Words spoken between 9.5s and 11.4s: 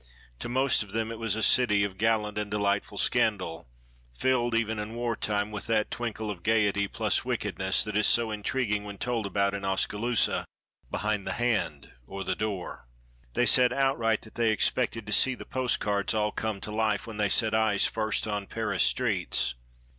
in Oscaloosa, behind the